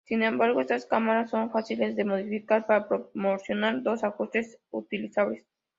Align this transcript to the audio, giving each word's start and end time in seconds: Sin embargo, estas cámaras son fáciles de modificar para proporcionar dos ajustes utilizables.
Sin 0.07 0.23
embargo, 0.23 0.61
estas 0.61 0.87
cámaras 0.87 1.29
son 1.29 1.51
fáciles 1.51 1.95
de 1.95 2.05
modificar 2.05 2.65
para 2.65 2.87
proporcionar 2.87 3.83
dos 3.83 4.03
ajustes 4.03 4.57
utilizables. 4.71 5.45